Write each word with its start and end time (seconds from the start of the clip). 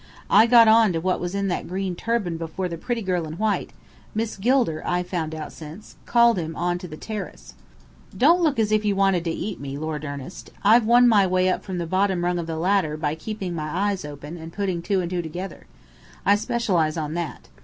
I 0.31 0.47
got 0.47 0.67
on 0.67 0.93
to 0.93 0.99
what 0.99 1.19
was 1.19 1.35
in 1.35 1.47
that 1.49 1.67
green 1.67 1.95
turban 1.95 2.35
before 2.37 2.67
the 2.67 2.75
pretty 2.75 3.03
girl 3.03 3.27
in 3.27 3.33
white 3.35 3.69
Miss 4.15 4.35
Gilder, 4.35 4.81
I've 4.83 5.05
found 5.07 5.35
out 5.35 5.53
since 5.53 5.95
called 6.07 6.39
him 6.39 6.55
on 6.55 6.79
to 6.79 6.87
the 6.87 6.97
terrace. 6.97 7.53
Don't 8.17 8.41
look 8.41 8.57
as 8.57 8.71
if 8.71 8.83
you 8.83 8.95
wanted 8.95 9.23
to 9.25 9.29
eat 9.29 9.59
me, 9.59 9.77
Lord 9.77 10.03
Ernest. 10.03 10.49
I've 10.63 10.87
won 10.87 11.07
my 11.07 11.27
way 11.27 11.49
up 11.49 11.63
from 11.63 11.77
the 11.77 11.85
bottom 11.85 12.23
rung 12.25 12.39
of 12.39 12.47
the 12.47 12.57
ladder 12.57 12.97
by 12.97 13.13
keeping 13.13 13.53
my 13.53 13.69
eyes 13.91 14.03
open, 14.03 14.37
and 14.37 14.51
by 14.51 14.55
putting 14.55 14.81
two 14.81 15.01
and 15.01 15.09
two 15.11 15.21
together. 15.21 15.67
I 16.25 16.35
specialize 16.35 16.97
on 16.97 17.13
that. 17.13 17.49